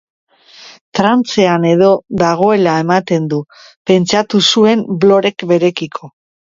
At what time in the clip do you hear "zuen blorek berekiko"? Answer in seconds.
4.51-6.17